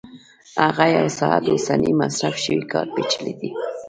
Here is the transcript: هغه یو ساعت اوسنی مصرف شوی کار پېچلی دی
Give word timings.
هغه 0.63 0.85
یو 0.97 1.07
ساعت 1.19 1.43
اوسنی 1.49 1.91
مصرف 2.01 2.35
شوی 2.43 2.61
کار 2.71 2.85
پېچلی 2.93 3.33
دی 3.39 3.49